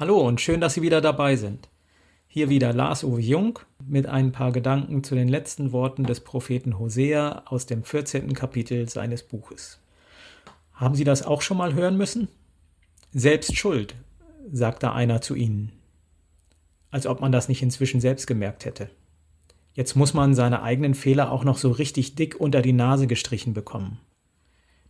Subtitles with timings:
[0.00, 1.68] Hallo und schön, dass Sie wieder dabei sind.
[2.28, 7.42] Hier wieder Lars-Uwe Jung mit ein paar Gedanken zu den letzten Worten des Propheten Hosea
[7.46, 8.32] aus dem 14.
[8.32, 9.80] Kapitel seines Buches.
[10.72, 12.28] Haben Sie das auch schon mal hören müssen?
[13.12, 13.96] Selbst schuld,
[14.52, 15.72] sagte einer zu ihnen.
[16.92, 18.90] Als ob man das nicht inzwischen selbst gemerkt hätte.
[19.74, 23.52] Jetzt muss man seine eigenen Fehler auch noch so richtig dick unter die Nase gestrichen
[23.52, 23.98] bekommen.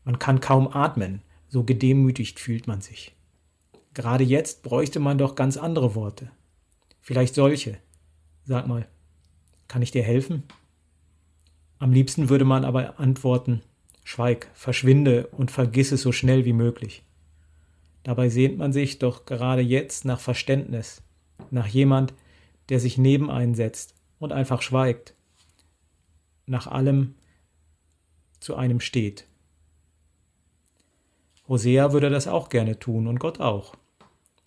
[0.05, 3.15] Man kann kaum atmen, so gedemütigt fühlt man sich.
[3.99, 6.31] Gerade jetzt bräuchte man doch ganz andere Worte.
[7.01, 7.79] Vielleicht solche.
[8.45, 8.87] Sag mal,
[9.67, 10.45] kann ich dir helfen?
[11.81, 13.61] Am liebsten würde man aber antworten,
[14.05, 17.03] schweig, verschwinde und vergiss es so schnell wie möglich.
[18.05, 21.03] Dabei sehnt man sich doch gerade jetzt nach Verständnis,
[21.51, 22.15] nach jemand,
[22.69, 25.13] der sich neben einen setzt und einfach schweigt,
[26.47, 27.17] nach allem
[28.39, 29.27] zu einem steht.
[31.49, 33.75] Hosea würde das auch gerne tun und Gott auch.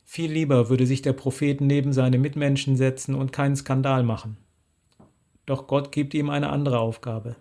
[0.03, 4.37] Viel lieber würde sich der Prophet neben seine Mitmenschen setzen und keinen Skandal machen.
[5.45, 7.35] Doch Gott gibt ihm eine andere Aufgabe.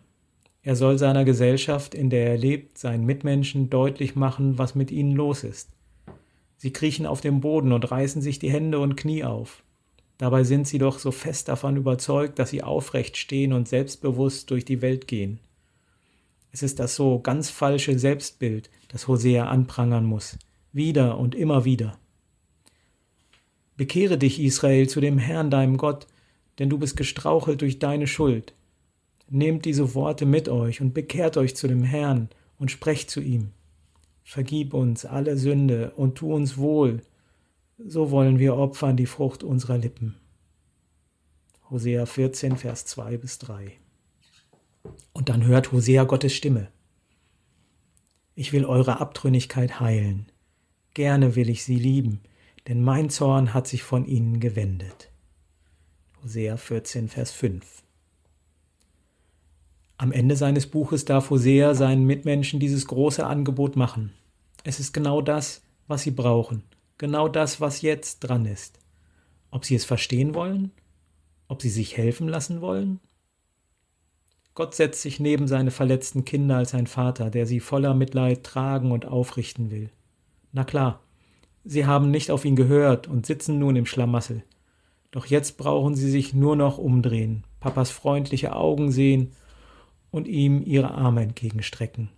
[0.62, 5.12] Er soll seiner Gesellschaft, in der er lebt, seinen Mitmenschen deutlich machen, was mit ihnen
[5.12, 5.70] los ist.
[6.58, 9.62] Sie kriechen auf dem Boden und reißen sich die Hände und Knie auf.
[10.18, 14.66] Dabei sind sie doch so fest davon überzeugt, dass sie aufrecht stehen und selbstbewusst durch
[14.66, 15.40] die Welt gehen.
[16.52, 20.38] Es ist das so ganz falsche Selbstbild, das Hosea anprangern muss,
[20.72, 21.96] wieder und immer wieder.
[23.80, 26.06] Bekehre dich, Israel, zu dem Herrn, deinem Gott,
[26.58, 28.52] denn du bist gestrauchelt durch deine Schuld.
[29.30, 33.52] Nehmt diese Worte mit euch und bekehrt euch zu dem Herrn und sprecht zu ihm.
[34.22, 37.00] Vergib uns alle Sünde und tu uns wohl,
[37.78, 40.14] so wollen wir opfern die Frucht unserer Lippen.
[41.70, 43.78] Hosea 14, Vers 2 bis 3.
[45.14, 46.68] Und dann hört Hosea Gottes Stimme.
[48.34, 50.26] Ich will eure Abtrünnigkeit heilen.
[50.92, 52.20] Gerne will ich sie lieben,
[52.68, 55.10] denn mein Zorn hat sich von ihnen gewendet.
[56.22, 57.82] Hosea 14, Vers 5.
[59.96, 64.12] Am Ende seines Buches darf Hosea seinen Mitmenschen dieses große Angebot machen.
[64.64, 66.62] Es ist genau das, was sie brauchen,
[66.98, 68.78] genau das, was jetzt dran ist.
[69.50, 70.70] Ob sie es verstehen wollen?
[71.48, 73.00] Ob sie sich helfen lassen wollen?
[74.54, 78.92] Gott setzt sich neben seine verletzten Kinder als ein Vater, der sie voller Mitleid tragen
[78.92, 79.90] und aufrichten will.
[80.52, 81.00] Na klar,
[81.64, 84.42] sie haben nicht auf ihn gehört und sitzen nun im Schlamassel.
[85.10, 89.32] Doch jetzt brauchen sie sich nur noch umdrehen, Papas freundliche Augen sehen
[90.10, 92.10] und ihm ihre Arme entgegenstrecken.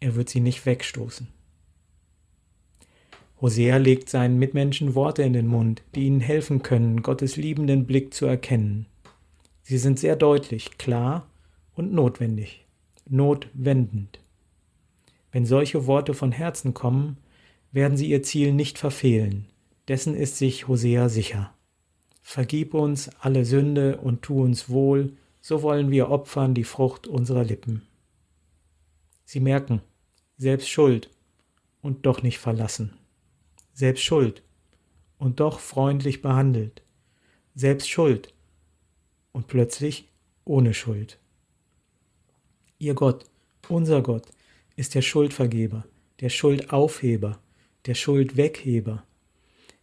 [0.00, 1.28] Er wird sie nicht wegstoßen.
[3.40, 8.14] Hosea legt seinen Mitmenschen Worte in den Mund, die ihnen helfen können, Gottes liebenden Blick
[8.14, 8.86] zu erkennen.
[9.62, 11.26] Sie sind sehr deutlich, klar
[11.74, 12.64] und notwendig,
[13.08, 14.20] notwendend.
[15.32, 17.18] Wenn solche Worte von Herzen kommen,
[17.76, 19.48] werden sie ihr Ziel nicht verfehlen.
[19.86, 21.52] Dessen ist sich Hosea sicher.
[22.22, 27.44] Vergib uns alle Sünde und tu uns wohl, so wollen wir opfern die Frucht unserer
[27.44, 27.82] Lippen.
[29.26, 29.82] Sie merken,
[30.38, 31.10] selbst Schuld
[31.82, 32.94] und doch nicht verlassen.
[33.74, 34.42] Selbst Schuld
[35.18, 36.80] und doch freundlich behandelt.
[37.54, 38.32] Selbst Schuld
[39.32, 40.08] und plötzlich
[40.46, 41.18] ohne Schuld.
[42.78, 43.26] Ihr Gott,
[43.68, 44.28] unser Gott,
[44.76, 45.84] ist der Schuldvergeber,
[46.20, 47.38] der Schuldaufheber,
[47.86, 49.04] der Schuldwegheber.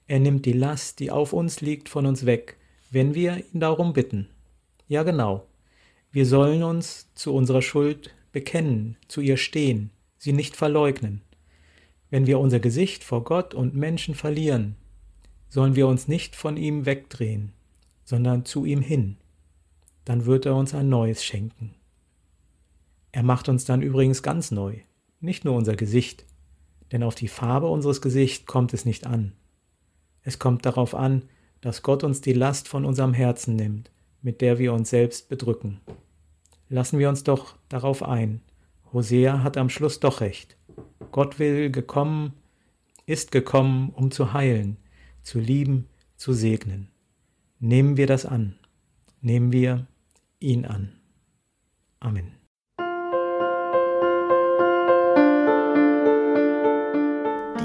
[0.07, 2.57] Er nimmt die Last, die auf uns liegt, von uns weg,
[2.91, 4.29] wenn wir ihn darum bitten.
[4.87, 5.47] Ja genau,
[6.11, 11.21] wir sollen uns zu unserer Schuld bekennen, zu ihr stehen, sie nicht verleugnen.
[12.09, 14.75] Wenn wir unser Gesicht vor Gott und Menschen verlieren,
[15.49, 17.53] sollen wir uns nicht von ihm wegdrehen,
[18.03, 19.17] sondern zu ihm hin.
[20.05, 21.73] Dann wird er uns ein neues schenken.
[23.11, 24.75] Er macht uns dann übrigens ganz neu,
[25.21, 26.25] nicht nur unser Gesicht,
[26.91, 29.33] denn auf die Farbe unseres Gesichts kommt es nicht an.
[30.21, 31.23] Es kommt darauf an,
[31.61, 35.79] dass Gott uns die Last von unserem Herzen nimmt, mit der wir uns selbst bedrücken.
[36.69, 38.41] Lassen wir uns doch darauf ein.
[38.91, 40.57] Hosea hat am Schluss doch recht.
[41.11, 42.33] Gott will gekommen,
[43.05, 44.77] ist gekommen, um zu heilen,
[45.21, 46.89] zu lieben, zu segnen.
[47.59, 48.55] Nehmen wir das an.
[49.21, 49.87] Nehmen wir
[50.39, 50.93] ihn an.
[51.99, 52.42] Amen.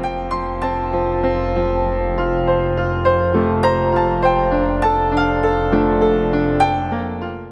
[0.00, 0.37] Bye.